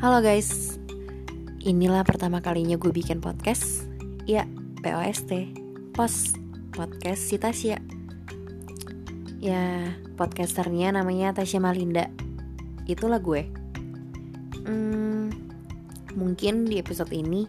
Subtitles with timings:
[0.00, 0.80] Halo guys,
[1.60, 3.84] inilah pertama kalinya gue bikin podcast.
[4.24, 4.48] Ya,
[4.80, 5.52] POST,
[5.92, 6.40] Post
[6.72, 7.76] Podcast si Tasya.
[9.44, 12.08] Ya, podcasternya namanya Tasya Malinda.
[12.88, 13.44] Itulah gue.
[14.64, 15.28] Hmm,
[16.16, 17.44] Mungkin di episode ini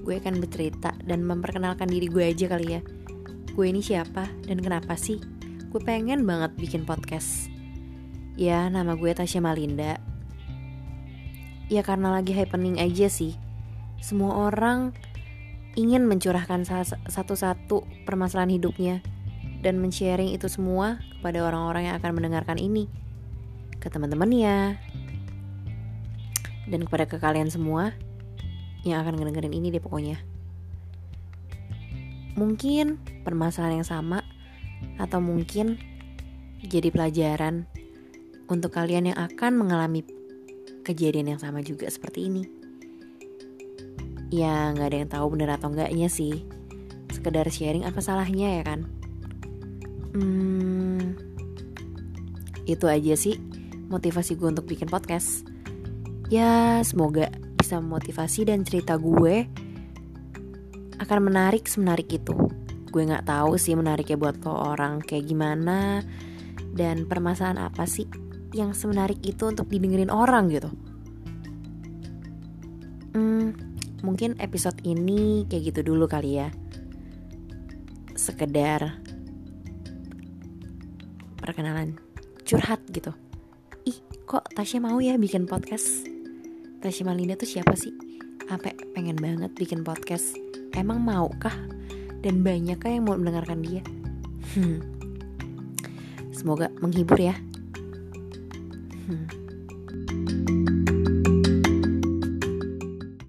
[0.00, 2.80] gue akan bercerita dan memperkenalkan diri gue aja kali ya.
[3.52, 5.20] Gue ini siapa dan kenapa sih
[5.68, 7.52] gue pengen banget bikin podcast?
[8.40, 10.00] Ya, nama gue Tasya Malinda
[11.72, 13.32] Ya karena lagi happening aja sih.
[13.96, 14.92] Semua orang
[15.72, 16.68] ingin mencurahkan
[17.08, 19.00] satu-satu permasalahan hidupnya
[19.64, 22.92] Dan men-sharing itu semua kepada orang-orang yang akan mendengarkan ini
[23.80, 24.76] Ke teman-temannya
[26.68, 27.96] Dan kepada ke kalian semua
[28.84, 30.20] Yang akan ngedengerin ini deh pokoknya.
[32.36, 34.20] Mungkin permasalahan yang sama
[35.00, 35.80] Atau mungkin
[36.62, 37.64] jadi pelajaran
[38.46, 40.04] untuk kalian yang akan mengalami
[40.82, 42.42] kejadian yang sama juga seperti ini.
[44.32, 46.44] Ya nggak ada yang tahu bener atau enggaknya sih.
[47.12, 48.80] Sekedar sharing apa salahnya ya kan?
[50.12, 51.16] Hmm,
[52.68, 53.40] itu aja sih
[53.88, 55.44] motivasi gue untuk bikin podcast.
[56.32, 57.28] Ya semoga
[57.60, 59.44] bisa memotivasi dan cerita gue
[60.98, 62.32] akan menarik semenarik itu.
[62.88, 66.00] Gue nggak tahu sih menariknya buat lo orang kayak gimana
[66.72, 68.08] dan permasalahan apa sih
[68.52, 70.70] yang semenarik itu untuk didengerin orang gitu.
[73.12, 73.52] Hmm,
[74.00, 76.48] mungkin episode ini kayak gitu dulu kali ya.
[78.16, 79.00] Sekedar
[81.40, 81.98] perkenalan
[82.46, 83.12] curhat gitu.
[83.88, 86.06] Ih, kok Tasya mau ya bikin podcast?
[86.80, 87.92] Tasya Malinda tuh siapa sih?
[88.46, 90.36] Apa pengen banget bikin podcast?
[90.72, 91.54] Emang mau kah?
[92.22, 93.82] Dan banyakkah yang mau mendengarkan dia?
[94.54, 94.78] Hmm.
[96.30, 97.34] Semoga menghibur ya.
[99.12, 100.61] Mm-hmm.